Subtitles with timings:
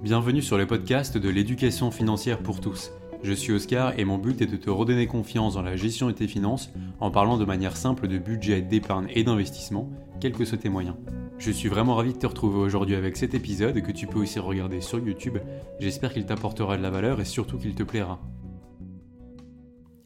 [0.00, 2.92] Bienvenue sur le podcast de l'éducation financière pour tous.
[3.24, 6.12] Je suis Oscar et mon but est de te redonner confiance dans la gestion de
[6.12, 6.70] tes finances
[7.00, 9.90] en parlant de manière simple de budget, d'épargne et d'investissement,
[10.20, 10.94] quels que soient tes moyens.
[11.38, 14.38] Je suis vraiment ravi de te retrouver aujourd'hui avec cet épisode que tu peux aussi
[14.38, 15.38] regarder sur YouTube.
[15.80, 18.20] J'espère qu'il t'apportera de la valeur et surtout qu'il te plaira.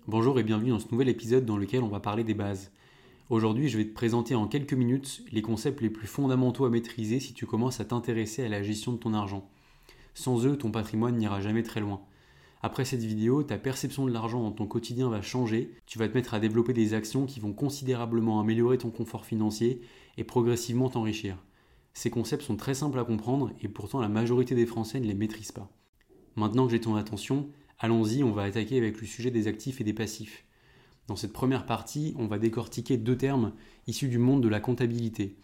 [0.06, 2.72] Bonjour et bienvenue dans ce nouvel épisode dans lequel on va parler des bases.
[3.28, 7.20] Aujourd'hui, je vais te présenter en quelques minutes les concepts les plus fondamentaux à maîtriser
[7.20, 9.50] si tu commences à t'intéresser à la gestion de ton argent.
[10.14, 12.02] Sans eux, ton patrimoine n'ira jamais très loin.
[12.64, 16.14] Après cette vidéo, ta perception de l'argent dans ton quotidien va changer, tu vas te
[16.14, 19.80] mettre à développer des actions qui vont considérablement améliorer ton confort financier
[20.16, 21.36] et progressivement t'enrichir.
[21.92, 25.14] Ces concepts sont très simples à comprendre et pourtant la majorité des Français ne les
[25.14, 25.70] maîtrisent pas.
[26.36, 27.48] Maintenant que j'ai ton attention,
[27.80, 30.44] allons-y, on va attaquer avec le sujet des actifs et des passifs.
[31.08, 33.52] Dans cette première partie, on va décortiquer deux termes
[33.88, 35.36] issus du monde de la comptabilité.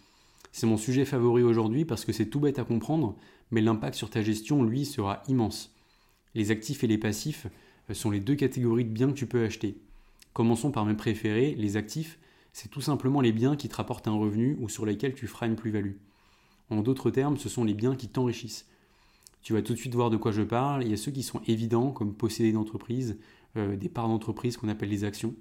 [0.58, 3.14] C'est mon sujet favori aujourd'hui parce que c'est tout bête à comprendre,
[3.52, 5.72] mais l'impact sur ta gestion, lui, sera immense.
[6.34, 7.46] Les actifs et les passifs
[7.88, 9.80] euh, sont les deux catégories de biens que tu peux acheter.
[10.32, 12.18] Commençons par mes préférés, les actifs,
[12.52, 15.46] c'est tout simplement les biens qui te rapportent un revenu ou sur lesquels tu feras
[15.46, 15.94] une plus-value.
[16.70, 18.66] En d'autres termes, ce sont les biens qui t'enrichissent.
[19.42, 20.82] Tu vas tout de suite voir de quoi je parle.
[20.82, 23.16] Il y a ceux qui sont évidents, comme posséder une entreprise,
[23.56, 25.36] euh, des parts d'entreprise qu'on appelle les actions.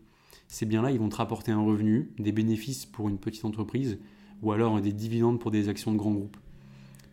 [0.48, 3.98] Ces biens-là, ils vont te rapporter un revenu, des bénéfices pour une petite entreprise,
[4.42, 6.38] ou alors des dividendes pour des actions de grands groupes.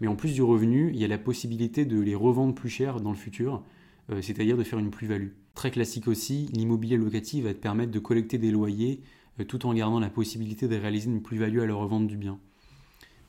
[0.00, 3.00] Mais en plus du revenu, il y a la possibilité de les revendre plus cher
[3.00, 3.62] dans le futur,
[4.10, 5.30] euh, c'est-à-dire de faire une plus-value.
[5.54, 9.00] Très classique aussi, l'immobilier locatif va te permettre de collecter des loyers
[9.40, 12.38] euh, tout en gardant la possibilité de réaliser une plus-value à la revente du bien.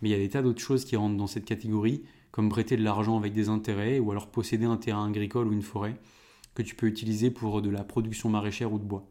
[0.02, 2.76] Mais il y a des tas d'autres choses qui rentrent dans cette catégorie, comme prêter
[2.76, 5.96] de l'argent avec des intérêts ou alors posséder un terrain agricole ou une forêt
[6.54, 9.06] que tu peux utiliser pour de la production maraîchère ou de bois.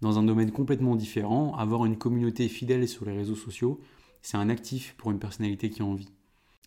[0.00, 3.80] Dans un domaine complètement différent, avoir une communauté fidèle sur les réseaux sociaux,
[4.22, 6.08] c'est un actif pour une personnalité qui a envie.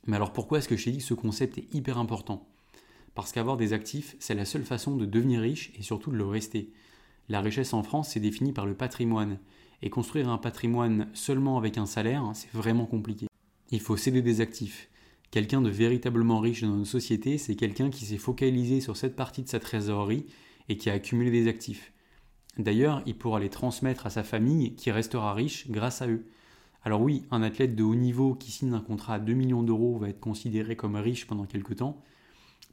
[0.06, 2.48] Mais alors pourquoi est-ce que je t'ai dit que ce concept est hyper important?
[3.16, 6.26] Parce qu'avoir des actifs, c'est la seule façon de devenir riche et surtout de le
[6.26, 6.72] rester.
[7.30, 9.40] La richesse en France, c'est défini par le patrimoine.
[9.82, 13.28] Et construire un patrimoine seulement avec un salaire, hein, c'est vraiment compliqué.
[13.72, 14.90] Il faut céder des actifs.
[15.32, 19.44] Quelqu'un de véritablement riche dans une société, c'est quelqu'un qui s'est focalisé sur cette partie
[19.44, 20.26] de sa trésorerie
[20.70, 21.94] et qui a accumulé des actifs.
[22.58, 26.26] D'ailleurs, il pourra les transmettre à sa famille qui restera riche grâce à eux.
[26.86, 29.98] Alors oui, un athlète de haut niveau qui signe un contrat à 2 millions d'euros
[29.98, 32.00] va être considéré comme riche pendant quelques temps,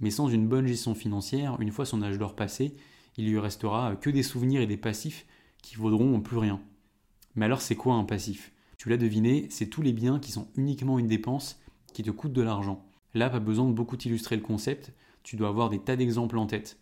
[0.01, 2.77] mais sans une bonne gestion financière, une fois son âge d'or passé,
[3.17, 5.25] il lui restera que des souvenirs et des passifs
[5.63, 6.61] qui vaudront plus rien.
[7.37, 8.53] Mais alors c'est quoi un passif?
[8.77, 11.59] Tu l'as deviné, c'est tous les biens qui sont uniquement une dépense
[11.95, 12.85] qui te coûtent de l'argent.
[13.15, 14.93] Là, pas besoin de beaucoup t'illustrer le concept,
[15.23, 16.79] tu dois avoir des tas d'exemples en tête.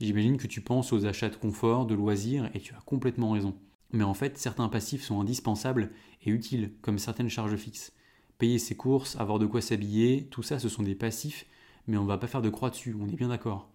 [0.00, 3.56] J'imagine que tu penses aux achats de confort, de loisirs, et tu as complètement raison.
[3.92, 5.90] Mais en fait, certains passifs sont indispensables
[6.24, 7.92] et utiles, comme certaines charges fixes.
[8.38, 11.46] Payer ses courses, avoir de quoi s'habiller, tout ça ce sont des passifs,
[11.86, 13.70] mais on ne va pas faire de croix dessus, on est bien d'accord.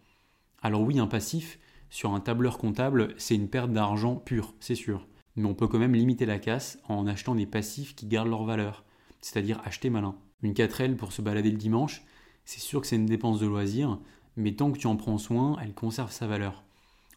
[0.61, 1.59] Alors oui, un passif,
[1.89, 5.07] sur un tableur comptable, c'est une perte d'argent pure, c'est sûr.
[5.35, 8.45] Mais on peut quand même limiter la casse en achetant des passifs qui gardent leur
[8.45, 8.85] valeur,
[9.19, 10.15] c'est-à-dire acheter malin.
[10.43, 12.03] Une 4L pour se balader le dimanche,
[12.45, 13.99] c'est sûr que c'est une dépense de loisir,
[14.37, 16.63] mais tant que tu en prends soin, elle conserve sa valeur.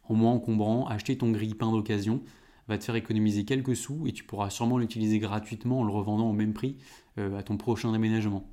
[0.09, 2.23] En moins encombrant, acheter ton grille-pain d'occasion,
[2.69, 6.29] va te faire économiser quelques sous et tu pourras sûrement l'utiliser gratuitement en le revendant
[6.29, 6.77] au même prix
[7.19, 8.49] euh, à ton prochain déménagement.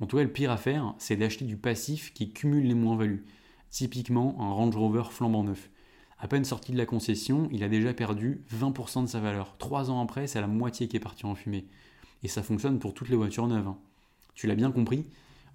[0.00, 3.24] En tout cas, le pire à faire, c'est d'acheter du passif qui cumule les moins-values.
[3.70, 5.70] Typiquement, un Range Rover flambant neuf.
[6.18, 9.56] À peine sorti de la concession, il a déjà perdu 20% de sa valeur.
[9.58, 11.66] Trois ans après, c'est la moitié qui est partie en fumée.
[12.22, 13.66] Et ça fonctionne pour toutes les voitures neuves.
[13.66, 13.78] Hein.
[14.34, 15.04] Tu l'as bien compris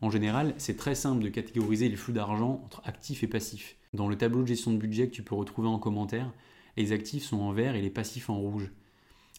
[0.02, 3.76] En général, c'est très simple de catégoriser les flux d'argent entre actifs et passifs.
[3.94, 6.32] Dans le tableau de gestion de budget que tu peux retrouver en commentaire,
[6.78, 8.72] les actifs sont en vert et les passifs en rouge.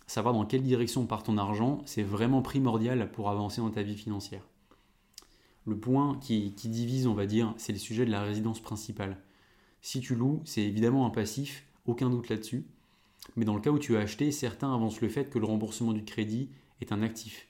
[0.07, 3.97] Savoir dans quelle direction part ton argent, c'est vraiment primordial pour avancer dans ta vie
[3.97, 4.47] financière.
[5.65, 9.17] Le point qui, divise, on va dire, c'est le sujet de la résidence principale.
[9.81, 12.67] Si tu loues, c'est évidemment un passif, aucun doute là-dessus.
[13.37, 15.93] Mais dans le cas où tu as acheté, certains avancent le fait que le remboursement
[15.93, 16.51] du crédit
[16.81, 17.47] est un actif.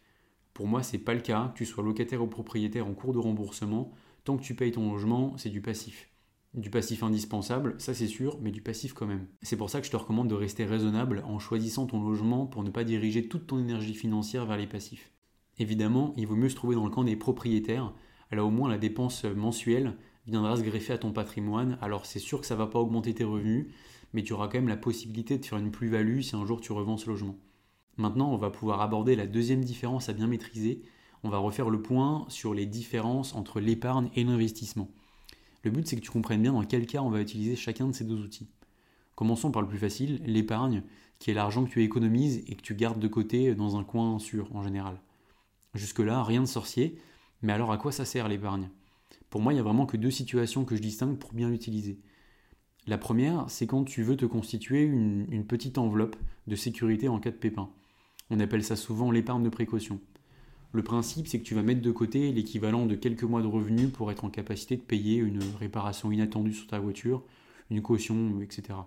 [0.53, 3.19] Pour moi, c'est pas le cas, que tu sois locataire ou propriétaire en cours de
[3.19, 3.91] remboursement,
[4.25, 6.12] tant que tu payes ton logement, c'est du passif
[6.55, 9.27] du passif indispensable, ça c'est sûr, mais du passif quand même.
[9.43, 12.63] C'est pour ça que je te recommande de rester raisonnable en choisissant ton logement pour
[12.63, 15.13] ne pas diriger toute ton énergie financière vers les passifs.
[15.59, 17.95] Évidemment, il vaut mieux se trouver dans le camp des propriétaires,
[18.31, 19.97] là au moins la dépense mensuelle
[20.27, 23.25] viendra se greffer à ton patrimoine, alors c'est sûr que ça va pas augmenter tes
[23.25, 23.67] revenus,
[24.13, 26.73] mais tu auras quand même la possibilité de faire une plus-value si un jour tu
[26.73, 27.39] revends ce logement.
[27.97, 30.83] Maintenant, on va pouvoir aborder la deuxième différence à bien maîtriser,
[31.25, 34.89] on va refaire le point sur les différences entre l'épargne et l'investissement.
[35.65, 37.93] Le but, c'est que tu comprennes bien dans quel cas on va utiliser chacun de
[37.93, 38.49] ces deux outils.
[39.15, 40.83] Commençons par le plus facile, l'épargne,
[41.19, 44.19] qui est l'argent que tu économises et que tu gardes de côté dans un coin
[44.19, 45.01] sûr en général.
[45.75, 46.99] Jusque-là, rien de sorcier,
[47.43, 48.71] mais alors à quoi ça sert l'épargne?
[49.31, 52.01] Pour moi, il n'y a vraiment que deux situations que je distingue pour bien l'utiliser.
[52.87, 56.17] La première, c'est quand tu veux te constituer une, une, petite enveloppe
[56.49, 57.71] de sécurité en cas de pépin.
[58.31, 60.01] On appelle ça souvent l'épargne de précaution.
[60.75, 63.93] Le principe, c'est que tu vas mettre de côté l'équivalent de quelques mois de revenus
[63.93, 67.23] pour être en capacité de payer une réparation inattendue sur ta voiture,
[67.71, 68.79] une caution, etc.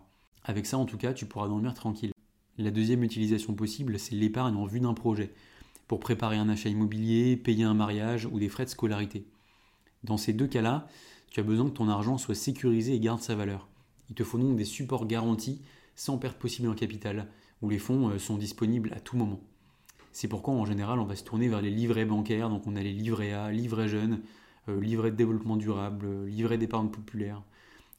[0.44, 2.12] Avec ça, en tout cas, tu pourras dormir tranquille.
[2.58, 5.32] La deuxième utilisation possible, c'est l'épargne en vue d'un projet,
[5.88, 9.28] pour préparer un achat immobilier, payer un mariage ou des frais de scolarité.
[10.04, 10.88] Dans ces deux cas-là,
[11.30, 13.68] tu as besoin que ton argent soit sécurisé et garde sa valeur.
[14.10, 15.62] Il te faut donc des supports garantis
[15.96, 17.28] sans perte possible en capital,
[17.62, 19.40] où les fonds euh, sont disponibles à tout moment.
[20.16, 22.82] C'est pourquoi en général on va se tourner vers les livrets bancaires, donc on a
[22.82, 24.22] les livrets A, livrets jeunes,
[24.70, 27.42] euh, livrets de développement durable, euh, livrets d'épargne populaire,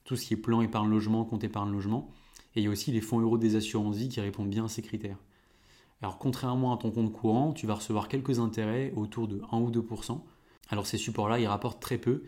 [0.04, 2.10] tout ce qui est plan épargne logement, compte épargne logement.
[2.54, 4.68] Et il y a aussi les fonds euros des assurances vie qui répondent bien à
[4.68, 5.18] ces critères.
[6.00, 9.70] Alors contrairement à ton compte courant, tu vas recevoir quelques intérêts autour de 1 ou
[9.70, 10.19] 2%.
[10.70, 12.22] Alors ces supports-là, ils rapportent très peu.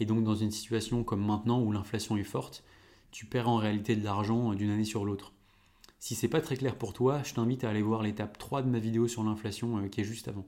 [0.00, 2.64] Et donc dans une situation comme maintenant où l'inflation est forte,
[3.10, 5.34] tu perds en réalité de l'argent d'une année sur l'autre.
[6.04, 8.68] Si c'est pas très clair pour toi, je t'invite à aller voir l'étape 3 de
[8.68, 10.44] ma vidéo sur l'inflation euh, qui est juste avant.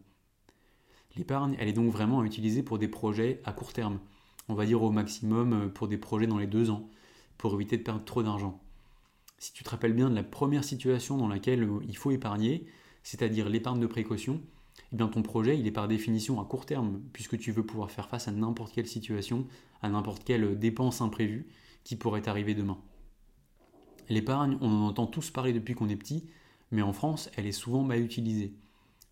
[1.17, 3.99] L'épargne, elle est donc vraiment à utiliser pour des projets à court terme.
[4.51, 6.91] On va dire au maximum euh, pour des projets dans les deux ans,
[7.39, 8.61] pour éviter de perdre trop d'argent
[9.39, 12.67] si tu te rappelles bien de la première situation dans laquelle euh, il faut épargner,
[13.03, 14.43] c'est-à-dire l'épargne de précaution,
[14.93, 17.91] eh bien ton projet il est par définition à court terme, puisque tu veux pouvoir
[17.91, 19.47] faire face à n'importe quelle situation,
[19.81, 21.47] à n'importe quelle dépense imprévue
[21.83, 22.77] qui pourrait arriver demain.
[24.09, 26.25] L'épargne, on en entend tous parler depuis qu'on est petit,
[26.71, 28.55] mais en France, elle est souvent mal utilisée.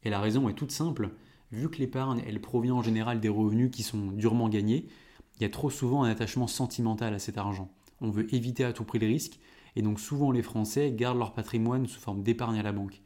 [0.03, 1.11] Et la raison est toute simple,
[1.53, 4.87] vu que l'épargne, elle provient en général des revenus qui sont durement gagnés,
[5.37, 7.71] il y a trop souvent un attachement sentimental à cet argent.
[8.01, 9.41] On veut éviter à tout prix le risque,
[9.77, 13.01] et donc souvent les Français gardent leur patrimoine sous forme d'épargne à la banque.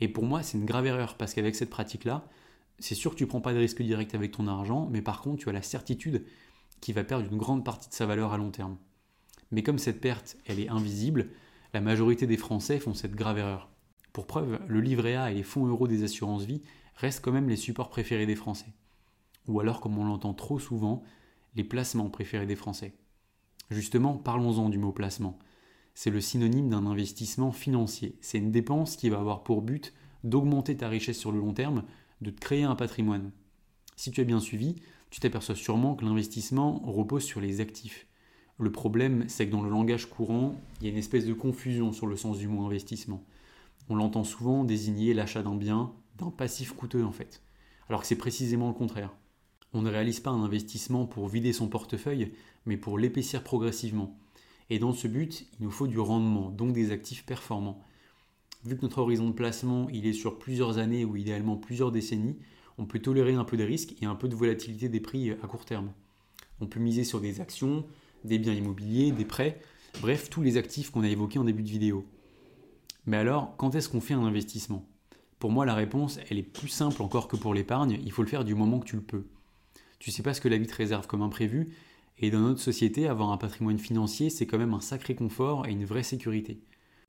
[0.00, 2.28] Et pour moi, c'est une grave erreur parce qu'avec cette pratique-là,
[2.78, 5.20] c'est sûr que tu ne prends pas de risque direct avec ton argent, mais par
[5.20, 6.24] contre, tu as la certitude
[6.80, 8.76] qu'il va perdre une grande partie de sa valeur à long terme.
[9.52, 11.28] Mais comme cette perte, elle est invisible,
[11.72, 13.70] la majorité des Français font cette grave erreur.
[14.12, 16.62] Pour preuve, le livret A et les fonds euros des assurances vie
[16.96, 18.72] restent quand même les supports préférés des Français.
[19.46, 21.04] Ou alors, comme on l'entend trop souvent,
[21.54, 22.94] les placements préférés des Français.
[23.70, 25.38] Justement, parlons-en du mot placement
[25.94, 28.16] c'est le synonyme d'un investissement financier.
[28.20, 29.92] C'est une dépense qui va avoir pour but
[30.24, 31.84] d'augmenter ta richesse sur le long terme,
[32.20, 33.32] de te créer un patrimoine.
[33.96, 34.76] Si tu as bien suivi,
[35.10, 38.06] tu t'aperçois sûrement que l'investissement repose sur les actifs.
[38.62, 41.90] Le problème, c'est que dans le langage courant, il y a une espèce de confusion
[41.90, 43.24] sur le sens du mot investissement.
[43.88, 47.42] On l'entend souvent désigner l'achat d'un bien, d'un passif coûteux en fait,
[47.88, 49.12] alors que c'est précisément le contraire.
[49.72, 54.16] On ne réalise pas un investissement pour vider son portefeuille, mais pour l'épaissir progressivement.
[54.70, 57.82] Et dans ce but, il nous faut du rendement, donc des actifs performants.
[58.64, 62.38] Vu que notre horizon de placement il est sur plusieurs années ou idéalement plusieurs décennies,
[62.78, 65.48] on peut tolérer un peu de risque et un peu de volatilité des prix à
[65.48, 65.90] court terme.
[66.60, 67.84] On peut miser sur des actions,
[68.24, 69.60] des biens immobiliers, des prêts,
[70.00, 72.06] bref, tous les actifs qu'on a évoqués en début de vidéo.
[73.06, 74.86] Mais alors, quand est-ce qu'on fait un investissement?
[75.38, 78.28] Pour moi, la réponse, elle est plus simple encore que pour l'épargne, il faut le
[78.28, 79.26] faire du moment que tu le peux.
[79.98, 81.74] Tu sais pas ce que la vie te réserve comme imprévu,
[82.18, 85.72] et dans notre société, avoir un patrimoine financier, c'est quand même un sacré confort et
[85.72, 86.60] une vraie sécurité.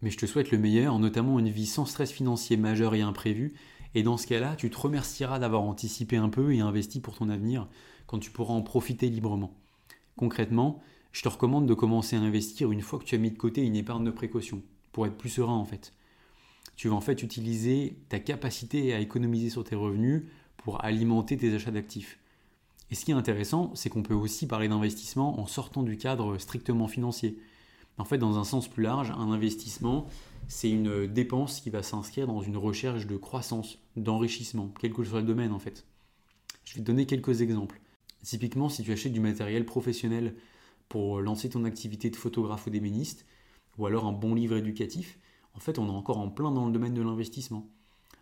[0.01, 3.53] Mais je te souhaite le meilleur, notamment une vie sans stress financier majeur et imprévu,
[3.95, 7.29] et dans ce cas-là, tu te remercieras d'avoir anticipé un peu et investi pour ton
[7.29, 7.67] avenir
[8.07, 9.55] quand tu pourras en profiter librement.
[10.15, 10.81] Concrètement,
[11.13, 13.61] je te recommande de commencer à investir une fois que tu as mis de côté
[13.61, 15.93] une épargne de précaution, pour être plus serein en fait.
[16.75, 20.23] Tu vas en fait utiliser ta capacité à économiser sur tes revenus
[20.57, 22.17] pour alimenter tes achats d'actifs.
[22.89, 26.37] Et ce qui est intéressant, c'est qu'on peut aussi parler d'investissement en sortant du cadre
[26.39, 27.37] strictement financier.
[27.99, 30.07] En fait, dans un sens plus large, un investissement,
[30.47, 35.21] c'est une dépense qui va s'inscrire dans une recherche de croissance, d'enrichissement, quel que soit
[35.21, 35.85] le domaine en fait.
[36.65, 37.79] Je vais te donner quelques exemples.
[38.23, 40.33] Typiquement, si tu achètes du matériel professionnel
[40.89, 43.25] pour lancer ton activité de photographe ou d'ébéniste,
[43.77, 45.19] ou alors un bon livre éducatif,
[45.55, 47.67] en fait, on est encore en plein dans le domaine de l'investissement.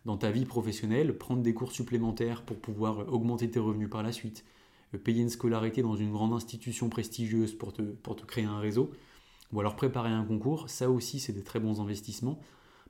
[0.04, 4.12] Dans ta vie professionnelle, prendre des cours supplémentaires pour pouvoir augmenter tes revenus par la
[4.12, 4.44] suite,
[5.04, 8.90] payer une scolarité dans une grande institution prestigieuse pour te, pour te créer un réseau,
[9.52, 12.40] ou alors préparer un concours, ça aussi c'est des très bons investissements,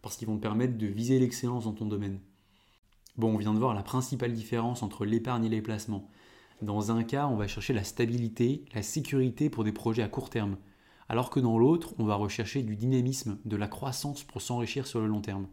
[0.00, 2.18] parce qu'ils vont te permettre de viser l'excellence dans ton domaine.
[3.16, 6.08] Bon, on vient de voir la principale différence entre l'épargne et les placements.
[6.62, 10.30] Dans un cas, on va chercher la stabilité, la sécurité pour des projets à court
[10.30, 10.56] terme,
[11.08, 15.00] alors que dans l'autre, on va rechercher du dynamisme, de la croissance pour s'enrichir sur
[15.00, 15.48] le long terme.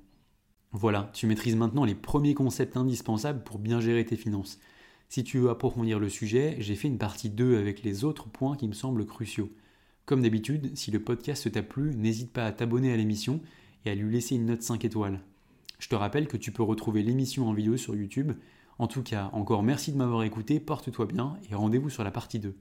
[0.71, 4.59] Voilà, tu maîtrises maintenant les premiers concepts indispensables pour bien gérer tes finances.
[5.07, 8.55] Si tu veux approfondir le sujet, j'ai fait une partie 2 avec les autres points
[8.55, 9.49] qui me semblent cruciaux.
[10.05, 13.41] Comme d'habitude, si le podcast t'a plu, n'hésite pas à t'abonner à l'émission
[13.83, 15.21] et à lui laisser une note 5 étoiles.
[15.79, 18.33] Je te rappelle que tu peux retrouver l'émission en vidéo sur YouTube.
[18.79, 22.39] En tout cas, encore merci de m'avoir écouté, porte-toi bien et rendez-vous sur la partie
[22.39, 22.55] 2.